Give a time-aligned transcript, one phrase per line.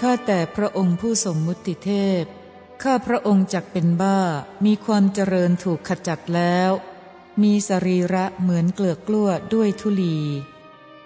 [0.00, 1.92] ข้าแต่พระองค์ผู้สมมุติเท
[2.22, 2.24] พ
[2.82, 4.20] ข้าพระองค์จักเป็นบ้า
[4.64, 6.70] มีความเจริญถูกขจัดแล้ว
[7.42, 10.18] มีสรีระเหมือนเกลือกล้วด้วยทุลี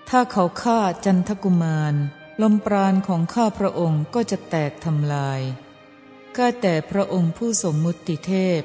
[0.08, 1.94] ถ้าเขาฆ่าจันทกุมาร
[2.42, 5.40] ลมปราณของข้าพระองค์ก็จะแตกทำลาย
[6.36, 8.62] ข้าแต่พระองค์ผู้สมมุติเทพ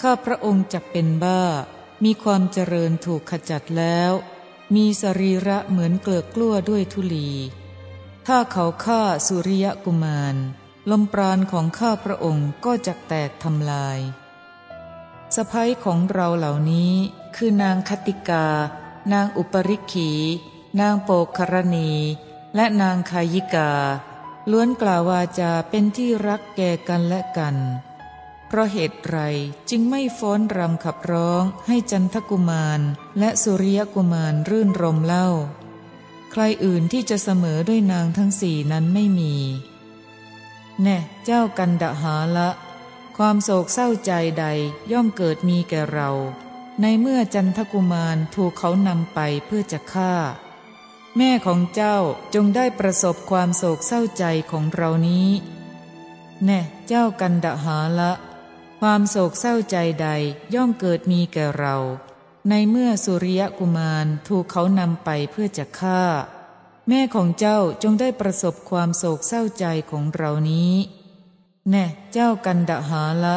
[0.00, 1.42] ข้าพระองค์จักเป็นบ้า
[2.04, 4.12] มีความเจริญถูกขจัดแล้ว
[4.74, 7.30] มีสรีระเหมือนเกลือกล้วด้วยทุลี
[8.26, 10.36] ถ้าเขาฆ่าสุริยกุมาร
[10.90, 13.98] ลมปราณของข้าพระองค์ก็จะแตกทำลาย
[15.34, 16.92] สะพ้ยของเราเหล่านี้
[17.36, 18.46] คือนางคติกา
[19.12, 20.10] นางอุปริขี
[20.80, 21.90] นางโปกครณี
[22.54, 23.72] และนางคายิกา
[24.50, 27.56] ล้วนกล่าววาจาเป็นที่รักแก่กันและกัน
[28.46, 29.18] เพราะเหตุไร
[29.70, 32.80] จึงไม่ฟ้อนรำขับร้องให้จันทกุมาร
[33.18, 35.28] และสุริยกุมารรื่นรมเล่า
[36.32, 39.34] ใครอื่นที่จะเสมอด้วยนางทั้งสี่นั้นไม่มี
[40.82, 42.50] แน่เจ้ากันดหาละ
[43.16, 44.46] ความโศกเศร้าใจใด
[44.92, 46.10] ย่อมเกิดมีแก่เรา
[46.80, 50.14] ในเมื่อจันทกุมารถูกเขานำไปเพื่อจะฆ่า
[51.16, 51.96] แม่ของเจ้า
[52.34, 55.28] จงได้ประสบความโศกเศร้าใจของเรานี้
[56.44, 58.12] แน่เจ้ากันดหาละ
[58.80, 60.08] ความโศกเศร้าใจใด
[60.54, 61.76] ย่อมเกิดมีแก่เรา
[62.48, 66.02] ในเมื่อสุริยกุมารถูกเขานำไปเพื่อจะฆ่า
[66.88, 70.74] แม่ของเจ้าจงได้ประสบความโศกเศร้าใจของเรานี้
[71.70, 73.36] แน่เจ้ากันดหาละ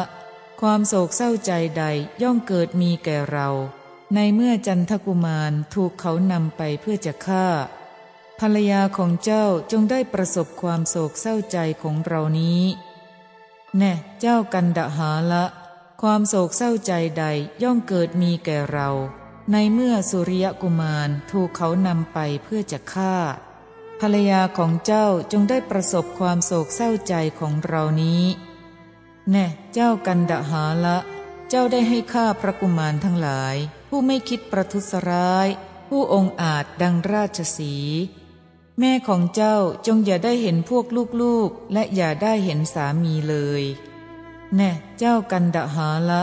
[0.60, 1.84] ความโศกเศร้าใจใด
[2.22, 3.48] ย่อมเกิดมีแก่เรา
[4.14, 7.46] ในเมื่อจันทกุมารถูกเขานำไปเพื่อจะฆ่า
[8.40, 12.62] ภรรยาของเจ้าจงได้ประสบความโศกเศร้าใจของเรานี้
[13.78, 15.44] แน่เจ้ากันดหาละ
[16.02, 17.24] ความโศกเศร้าใจใด
[17.62, 18.90] ย่อมเกิดมีแก่เรา
[19.52, 23.16] ในเมื่อสุริยกุมารถูกเขานำไปเพื่อจะฆ่า
[24.00, 28.24] ภรรยาของเจ้าจงได้ประสบความโศกเศร้าใจของเรานี้
[29.30, 30.98] แน่เจ้ากันดหาละ
[31.48, 33.56] เจ้าได้ให้ฆ่าพระกุมารทั้งหลาย
[33.88, 35.48] ผู้ไม่คิดประทุษร้าย
[35.88, 37.74] ผู้องอาจดังราชสี
[38.78, 39.56] แม่ของเจ้า
[39.86, 40.86] จงอย่าได้เห็นพวก
[41.22, 43.62] ลูกๆ และอย่าได้เห็นสามีเลย
[44.54, 46.22] แน่เจ้ากันดหาละ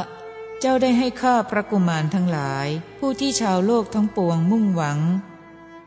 [0.59, 2.67] เจ้าได้ให้ข้าพระกุมารทั้งหลาย
[2.99, 4.99] ผู้ที่ชาวโลกทั้งปวงมุ่งหวัง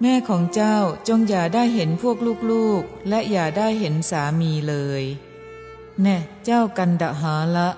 [0.00, 0.76] แม่ของเจ้า
[1.08, 2.16] จงอย่าได้เห็นพวก
[2.50, 5.02] ลูกๆ และอย่าได้เห็นสามีเลย
[6.02, 7.68] แน่เจ้ากันดหาละ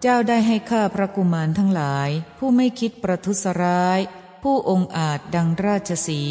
[0.00, 4.00] เจ้าได้ให้ข้าพระกุมารทั้งหลาย ผู้ไม่คิดประทุษร้าย
[4.42, 6.22] ผู้องอาจดังราชสี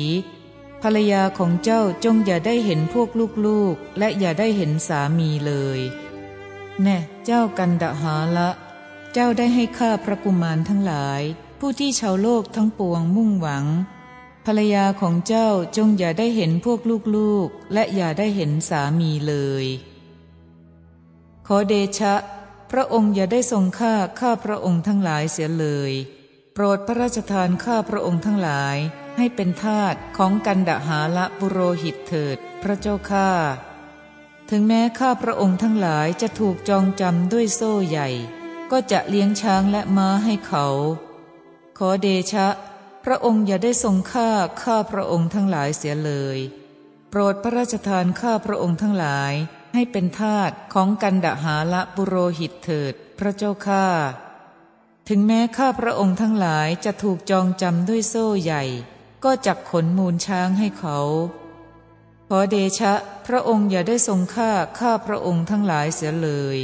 [0.82, 3.10] ภรรยาของเจ้าจงอย่าได้เห็นพวก
[3.46, 5.80] ลูกๆ และอย่าได้เห็นสามีเลย
[6.84, 8.50] แน่เจ้ากันดหาละ
[9.14, 11.22] เจ้าได้ให้ข้าพระกุมารทั้งหลาย
[11.60, 13.66] ผู้ที่ชาวโลกทั้งปวงมุ่งหวัง
[14.46, 16.80] ภรรยาของเจ้าจงอย่าได้เห็นพวก
[17.16, 19.66] ลูกๆ และอย่าได้เห็นสามีเลย
[21.48, 22.16] ขอเดชะ
[22.72, 25.94] พระองค์อย่าได้ทรงฆ่าข้าพระองค์ทั้งหลายเสียเลย
[26.54, 28.78] โปรดพระราชทานข้าพระองค์ทั้งหลาย
[29.18, 33.30] ให้เป็นทาสของกันดหาละบุโรหิตเถิด พระเจ้าข้า
[34.50, 38.10] ถึงแม้ข้าพระองค์ทั้งหลายจะถูกจองจำด้วยโซ่ใหญ่
[38.72, 40.66] ก็จะเลี้ยงช้างและม้าให้เขา
[41.78, 42.48] ขอเดชะ
[43.04, 44.30] พระองค์อย่าได้ทรงฆ่า
[44.64, 46.38] ข้าพระองค์ทั้งหลายเสียเลย
[47.10, 49.34] โปรดพระราชทานข้าพระองค์ทั้งหลาย
[49.74, 53.88] ให้เป็นทาสของกันดหาละบุโรหิตเถิด พระเจ้าข้า
[55.10, 58.64] ถึงแม้ข้าพระองค์ทั้งหลายจะถูกจองจำด้วยโซ่ใหญ่
[59.24, 61.00] ก็จักขนมูลช้างให้เขา
[62.32, 62.94] ขอเดชะ
[63.28, 66.58] พระองค์อย่าได้ทรงฆ่าข้าพระองค์ทั้งหลายเสียเลย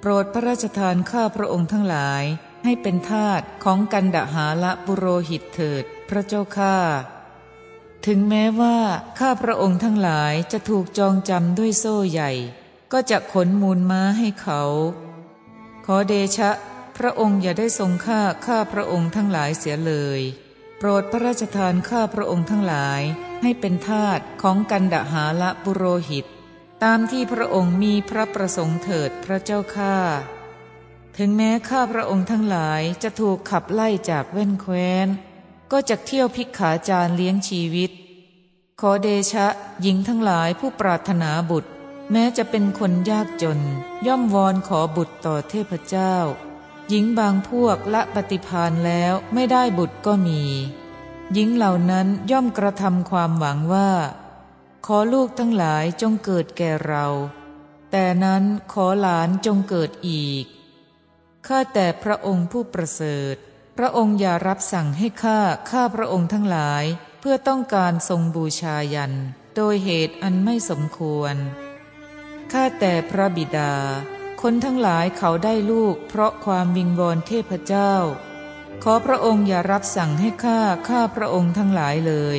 [0.00, 2.24] โปรดพระราชทานข้าพระองค์ทั้งหลาย
[2.64, 6.76] ให้เป็นทาสของกันดหาละบุโรหิตเถิด พระเจ้าข้า
[8.06, 8.78] ถึงแม้ว่า
[9.18, 12.30] ข้าพระองค์ทั้งหลายจะถูกจองจำด้วยโซ่ใหญ่
[12.92, 14.62] ก็จะขนมูลม้าให้เขา
[15.86, 16.50] ขอเดชะ
[16.96, 20.22] พระองค์อย่าได้ทรงฆ่าข้าพระองค์ทั้งหลายเสียเลย
[20.82, 23.02] โปรดพระราชทานข้าพระองค์ทั้งหลาย
[23.42, 26.26] ให้เป็นทาสของกันดหาละบุโรหิต
[26.82, 29.96] ตามที่พระองค์มีพระประสงค์เถิดพระเจ้าข้า
[31.16, 35.08] ถึงแม้ข้าพระองค์ทั้งหลายจะถูกขับไล่จากเว้นแคว้น
[35.72, 37.90] ก็จะเที่ยวพิกขาจารเลี้ยงชีวิต
[38.80, 39.46] ขอเดชะ
[39.82, 41.70] หญิงทั้งหลายผู้ปรารถนาบุตร
[42.12, 43.60] แม้จะเป็นคนยากจน
[44.06, 46.16] ย่อมวอนขอบุตรต่อเทพเจ้า
[46.92, 50.42] หญิงบางพวกละปฏิพานแล้วไม่ได้บุตรก็มี
[51.32, 53.90] หญิงเหล่านั้นย่อมกระทำความหวังว่า
[54.86, 57.06] ขอลูกทั้งหลายจงเกิดแก่เรา
[57.90, 58.42] แต่นั้น
[58.72, 60.44] ขอหลานจงเกิดอีก
[61.46, 63.34] ข้าแต่พระองค์ผู้ประเสริฐ
[63.76, 65.40] พระองค์อย่ารับสั่งให้ข้า
[65.70, 66.84] ข้าพระองค์ทั้งหลาย
[67.20, 69.12] เพื่อต้องการทรงบูชายัน
[69.56, 71.38] โดยเหตุอันไม่สมควรข
[72.52, 73.72] ข้าแต่พระบิดา
[74.44, 77.94] คนทั้งหลายเขาได้ลูกเพราะความวิงวอนเทพเจ้า
[78.82, 82.14] ขอพระองค์อย่ารับสั่งให้ข้าข้าพระองค์ทั้งหลายเล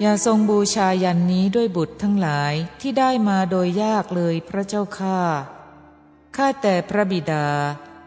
[0.00, 5.20] อย่าทรงบูชายันนี้ด้วยบุตรทั้งหลายที่ได้มาโดยยากเลยพระเจ้าข้า
[6.36, 7.48] ข้าแต่พระบิดา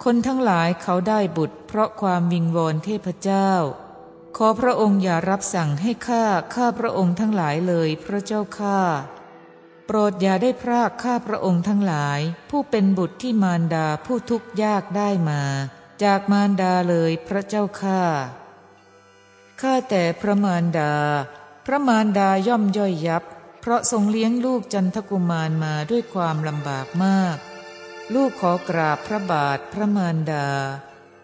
[0.04, 3.52] คนทั้งหลายเขาได้บุตร เพราะความวิงวอนเทพเจ้า
[4.38, 6.26] ขอพระองค์อย่ารับสั่งให้ข้า
[6.56, 8.80] ข้าพระองค์ทั้งหลายเลยพระเจ้าข้า
[9.90, 12.20] โปรดอย่าได้พรากข้าพระองค์ทั้งหลาย
[12.50, 15.42] ผู้เป็นบุตรที่มารดาผู้ทุกข์ยากได้มา
[16.04, 18.02] จากมารดาเลยพระเจ้าข้า
[19.62, 20.94] ข้าแต่พระมารดา
[21.66, 23.24] พระมารดาย่อมย่อยยับ
[23.62, 27.38] เพราะทรงเลี้ยงลูกจันทกุมารมาด้วยความลำบากมาก
[28.14, 30.48] ลูกขอกราบพระบาทพระมารดา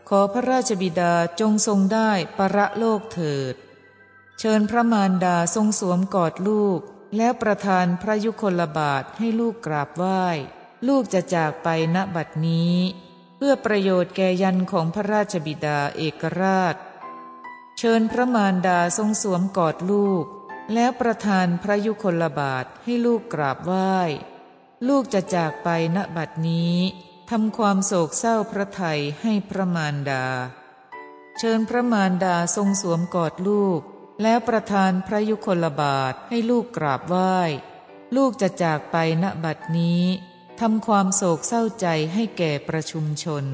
[0.10, 3.56] ขอพระราชบิดาจงทรงได้ประโลกเถิด
[4.40, 6.82] เชิญพระมารดาทรงสวมกอดลูก
[7.18, 10.24] แล้วประทานพระยุคลบาทให้ลูกกราบไหว้
[10.88, 12.78] ลูกจะจากไปณบัดนี้
[13.38, 16.76] เพื่อประโยชน์แก่ยันของพระราชบิดาเอกราช
[17.78, 20.26] เชิญพระมารดาทรงสวมกอดลูก
[20.74, 23.96] แล้วประทานพระยุคลบาทให้ลูกกราบไหว้
[24.88, 26.78] ลูกจะจากไปณบัดนี้
[27.30, 30.26] ทำความโศกเศร้าพระไทยให้พระมารดา
[31.38, 33.82] เชิญพระมารดาทรงสวมกอดลูก
[34.22, 37.38] แล้วประทานพระยุคลบาทให้ลูกกราบไหว้
[38.16, 40.04] ลูกจะจากไปณบัดนี้
[40.60, 43.46] ทำความโศกเศร้าใจให้แก่ประชุมชน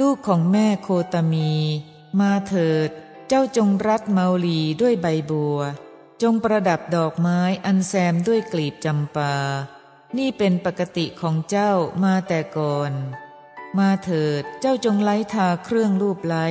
[0.00, 1.52] ลูกของแม่โคตมี
[2.20, 2.90] มาเถิด
[3.28, 5.58] เจ้าจงรัดเมาลีด้วยใบบัว
[6.22, 9.34] จงประดับดอกไม้อันแซมด้วยกลีบจำปา
[10.18, 11.72] นี่เป็นปกติของเจ้า
[12.04, 12.92] มาแต่ก่อน
[13.78, 16.46] มาเถิดเจ้าจงไล้ทาเครื่องรูปไล้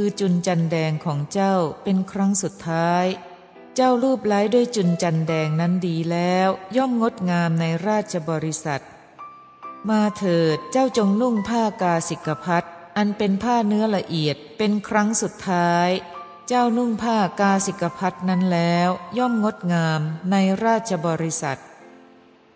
[0.00, 1.54] คือจุนจันแดงของเจ้า
[1.84, 3.06] เป็นครั้งสุดท้าย
[3.74, 8.82] เจ้ารูปไล้ด้วยจุนจันแดงนั้นดีแล้ว ย่อมงดงามในราชบริษัท
[9.88, 12.66] มาเถิดเจ้าจงนุ่งผ้ากาสิกพัด
[12.96, 15.88] อันเป็นผ้าเนื้อละเอียดเป็นครั้งสุดท้าย
[16.48, 20.00] เจ้านุ่งผ้ากาสิกพัดนั้นแล้ว ย่อมงดงาม
[20.30, 21.60] ในราชบริษัท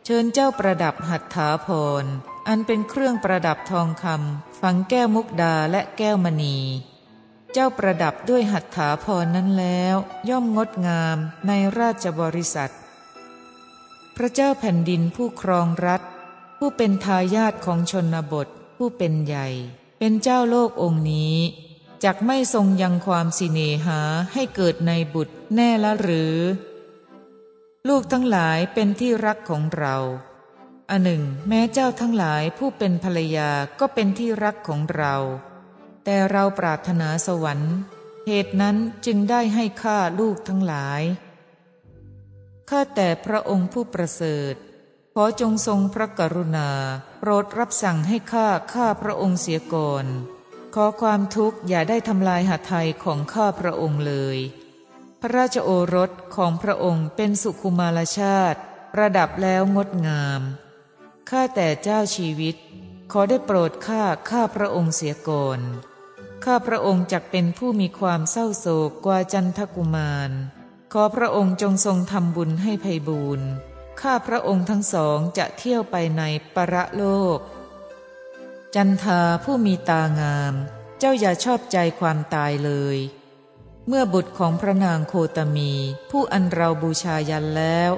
[0.05, 1.69] เชิญเจ้าประดับหัตถาพ
[2.03, 2.05] ร
[2.49, 6.59] อันเป็นเครื่องประดับทองคำฝังแก้วมุกดาและแก้วมณี
[7.53, 9.97] เจ้าประดับด้วยหัตถาพรนั้นแล้ว
[10.29, 11.17] ย่อมงดงาม
[11.47, 12.73] ในราชบริษัท
[14.17, 16.03] พระเจ้าแผ่นดินผู้ครองรัฐ
[16.59, 19.49] ผู้เป็นทายาทของชนบท ผู้เป็นใหญ่
[19.99, 21.37] เป็นเจ้าโลกองค์นี้
[22.05, 24.01] จักไม่ทรงยังความสิเนหา
[24.33, 26.37] ให้เกิดในบุตรแน่ละหรือ
[27.89, 29.97] ลูกทั้งหลายเป็นที่รักของเรา
[30.91, 33.51] อันหนึ่ง แม้เจ้าทั้งหลายผู้เป็นภรรยา
[33.81, 35.17] ก็เป็นที่รักของเรา
[36.05, 37.75] แต่เราปรารถนาสวรรค์
[38.27, 38.77] เหตุนั้น
[39.07, 41.03] จึงได้ให้ข้าลูกทั้งหลาย
[42.71, 44.55] ข้าแต่พระองค์ผู้ประเสริฐ
[45.15, 46.71] ขอจงทรงพระกรุณา
[47.21, 50.07] โปรดรับสั่งให้ข้าข้าพระองค์เสียก่อน
[50.75, 54.39] ขอความทุกข์อย่าได้ทำลายหัตถยของข้าพระองค์เลย
[55.21, 58.61] พระราชโอรสของพระองค์เป็นสุขุมารชาติ
[58.93, 60.41] ประดับแล้วงดงาม
[61.31, 62.57] ข้าแต่เจ้าชีวิต
[63.13, 65.61] ขอได้โปรดข้าข้าพระองค์เสียก่อน
[66.45, 70.31] ข้าพระองค์จักเป็นผู้มีความเศร้าโศกกว่าจันทกุมาร
[70.93, 73.49] ขอพระองค์จงทรงทำบุญให้ไพบูรณ์
[74.01, 76.23] ข้าพระองค์ทั้งสองจะเที่ยวไปใน
[76.55, 77.05] ประโล
[77.37, 77.39] ก
[78.75, 80.55] จันทาผู้มีตางาม
[80.99, 82.99] เจ้าอย่าชอบใจความตายเลย
[83.89, 85.73] เมื่อบุตรของพระนางโคตมี
[86.11, 87.93] ผู้อันเราบูชายันแล้ว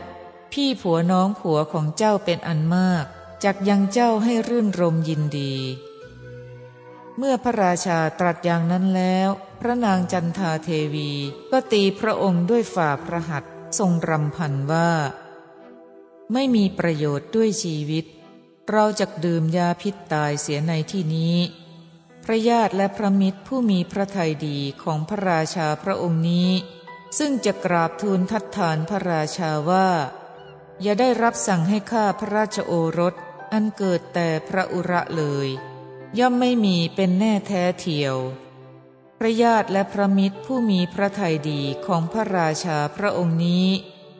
[0.52, 3.04] พี่ผัวน้องผัวของเจ้าเป็นอันมาก
[3.44, 5.54] จักยังเจ้าให้รื่นรมยินดี
[7.18, 9.28] เมื่อพระราชาตรัสอย่างนั้นแล้ว
[9.60, 11.10] พระนางจันทาเทวี
[11.52, 13.44] ก็ตีพระองค์ด้วยฝ่าพระหัต
[13.78, 14.90] ทรงรำพันว่า
[16.32, 18.04] ไม่มีประโยชน์ด้วยชีวิต
[18.70, 21.36] เราจะดื่มยาพิษตายเสียในที่นี้
[22.24, 26.50] พระญาติและพระมิตรผู้มีพระทัยดีของพระราชาพระองค์นี้
[27.18, 29.88] ซึ่งจะกราบทูลทัดทานพระราชาว่า
[30.82, 33.14] อย่าได้รับสั่งให้ข้าพระราชโอรส
[33.52, 35.48] อันเกิดแต่พระอุระเลย
[36.18, 38.16] ย่อมไม่มีเป็นแน่แท้เทียว
[39.18, 43.66] พระญาติและพระมิตรผู้มีพระทัยดีของพระราชาพระองค์นี้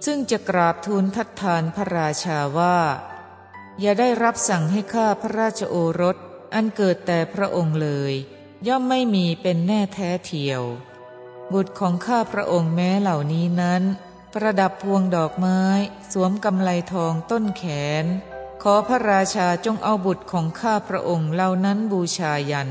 [0.07, 2.79] ซึ่งจะกราบทูลทัดทานพระราชาว่า
[3.81, 6.17] อย่าได้รับสั่งให้ข้าพระราชโอรส
[6.55, 8.13] อันเกิดแต่พระองค์เลย
[8.67, 10.63] ย่อมไม่มีเป็นแน่แท้เทียว
[11.53, 13.83] บุตรของข้าพระองค์แม้เหล่านี้นั้น
[14.35, 15.61] ประดับพวงดอกไม้
[16.13, 17.65] สวมกำไลทองต้นแข
[18.03, 18.05] น
[18.67, 22.71] ขอพระราชาจงเอาบุตรของข้าพระองค์เหล่านั้นบูชายัน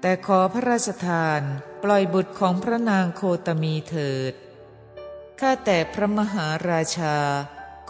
[0.00, 1.42] แต่ขอพระราชทาน
[1.82, 4.32] ปล่อยบุตรของพระนางโคตมีเถิด
[5.40, 7.16] ข้าแต่พระมหาราชา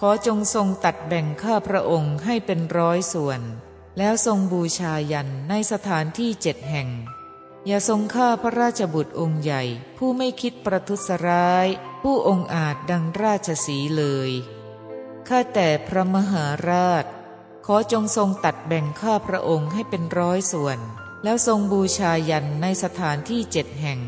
[0.00, 3.40] ขอจงทรงตัดแบ่งข้าพระองค์ให้เป็นร้อยส่วน
[3.99, 6.88] แล้วทรงบูชายันในสถานที่เจ็ดแห่ง
[7.66, 9.62] อย่าทรงฆ่าพระราชบุตรองค์ใหญ่
[9.99, 11.66] ผู้ไม่คิดประทุษร้าย
[12.02, 14.30] ผู้องค์อาจดังราชสีเลย
[15.28, 17.06] ข้าแต่พระมหาราช
[17.75, 20.79] อจงทรงตัดแบ่งข้าพระองค์ให้เป็นร้อยส่วน
[21.25, 24.00] แล้วทรงบูชายันในสถานที่เจ็ดแห่ง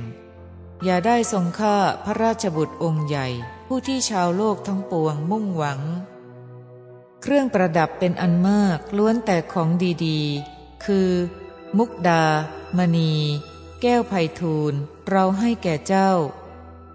[0.85, 3.29] อย่าได้ทรงฆ่าพระราชบุตรองค์ใหญ่
[3.67, 5.81] ผู้ที่ชาวโลกทั้งปวงมุ่งหวัง
[7.23, 9.69] เครื่องประดับเป็นอันมากล้วนแต่ของ
[10.07, 11.11] ดีๆ คือ
[11.79, 12.25] มุกดา
[12.77, 13.15] มณี
[13.83, 14.73] แก้วไพทูล
[15.09, 16.11] เราให้แก่เจ้า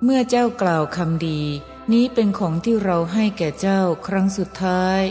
[0.03, 1.41] เมื่อเจ้ากล่าวคำดี
[1.93, 5.01] นี้เป็นของที่เราให้แก่เจ้าครั้งสุดท้าย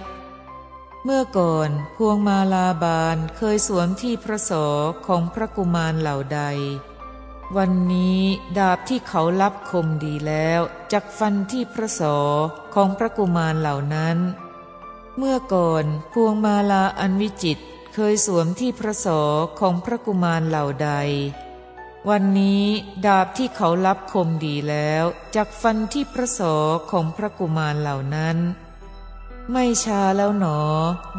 [1.08, 4.66] เมื่อก่อนพวงมาลาบานเคยสวมที่พระศอ
[5.06, 6.40] ของพระกุมารเหล่าใด
[7.56, 8.20] วันนี้
[8.58, 10.60] ดาบที่เขารับคมดีแล้ว
[10.92, 12.16] จักฟันที่พระศอ
[12.74, 14.16] ของพระกุมารเหล่านั้น
[15.16, 17.58] เมื่อก่อนพวงมาลาอันวิจิต
[17.94, 19.20] เคยสวมที่พระศอ
[19.60, 20.90] ของพระกุมารเหล่าใด
[22.08, 22.64] วันนี้
[23.06, 26.54] ดาบที่เขารับคมดีแล้วจักฟันที่พระศอ
[26.90, 28.38] ของพระกุมารเหล่านั้น
[29.52, 30.58] ไม่ช้าแล้วหนอ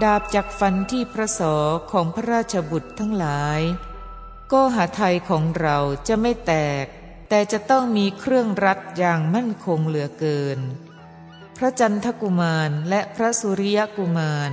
[0.04, 1.56] ดาบจักฟันที่พระศอ
[1.92, 3.62] ของพระราชบุตรทั้งหลาย
[4.52, 6.54] ก็หาไทยของเราจะไม่แต
[6.84, 6.86] ก
[7.30, 10.60] แต่จะต้องมีเครื่องรัดอย่างมั่นคงเหลือเกิน
[11.58, 14.52] พระจันทกุมารและพระสุริยกุมาร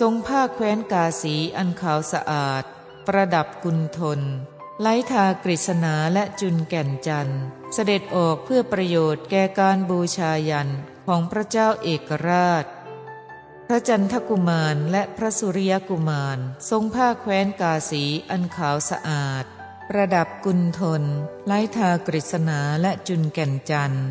[0.00, 2.64] ทรงผ้าแคว้นกาสีอันขาวสะอาด
[3.06, 4.20] ประดับกุณทน
[4.80, 7.42] ไล้ทากฤษณาและจุนแก่นจันทร์
[7.74, 10.68] เสด็จออกเพื่อประโยชน์แก่การบูชายัน
[11.06, 12.64] ของพระเจ้าเอกราช
[13.70, 16.38] ระจันทกุมารและพระสุริยกุมาร
[16.70, 19.44] ทรงผ้าแคว้นกาสีอันขาวสะอาด
[19.88, 21.02] ประดับกุณทน
[21.46, 24.06] ไล้ทากฤษณาและจุนแก่นจันทร์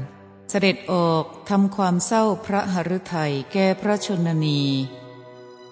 [0.50, 4.62] เสด็จออกทำความเศร้าพระหฤทัยแก่พระชนนี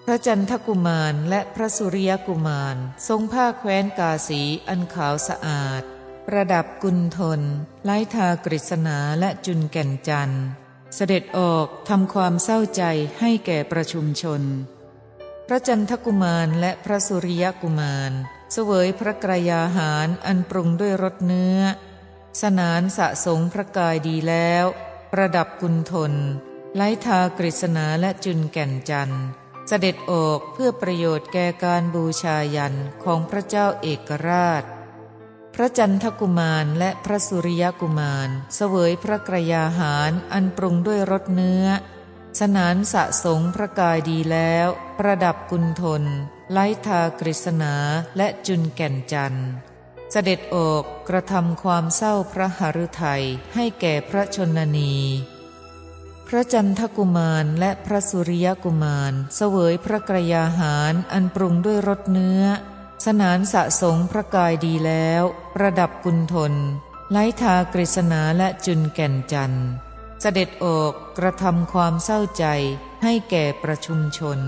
[0.04, 2.76] พระจันทกุมารและพระสุริยกุมาร
[3.08, 5.82] ทรงผ้าแคว้นกาสีอันขาวสะอาด
[6.26, 7.40] ประดับกุณทน
[7.84, 10.44] ไล้ทากฤษณาและจุนแก่นจันทร์
[10.94, 12.82] เสด็จออกทำความเศร้าใจ
[13.20, 14.42] ให้แก่ประชุมชน
[15.46, 18.12] พระจันทกุมารและพระสุริยกุมาร
[18.52, 21.58] เสวยพระกรยาหารอันปรุงด้วยรสเนื้อ
[22.42, 24.64] สนานสะสงพระกายดีแล้ว
[25.12, 26.12] ประดับกุณทน
[26.76, 29.24] ไล้ทากฤษณาและจุนแก่นจันทร์
[29.68, 34.62] เสด็จออกเพื่อประโยชน์แก่การบูชายันของพระเจ้าเอกราช
[35.60, 41.66] ระจันทกุมารและพระสุริยกุมาร เสวยพระกรยาหารอันปรุงด้วยรสเนื้อ
[42.40, 44.66] สนานสะสงพระกายดีแล้ว
[44.98, 46.02] ประดับกุณทน
[46.52, 47.74] ไล้ทากฤษณา
[48.16, 49.48] และจุนแก่นจันทร์
[50.12, 53.24] เสด็จออกกระทำความเศร้าพระหฤทัย
[53.54, 54.94] ให้แก่พระชนนี
[56.28, 62.42] พระจันทกุมารและพระสุริยกุมาร เสวยพระกรยาหารอันปรุงด้วยรสเนื้อ
[63.06, 65.22] สนานสะสงพระกายดีแล้ว
[65.54, 66.54] ประดับกุณทน
[67.10, 69.68] ไล้ทากฤษณาและจุนแก่นจันทร์
[70.20, 72.44] เสด็จออกกระทำความเศร้าใจ
[73.02, 74.38] ให้แก่ประชุมชน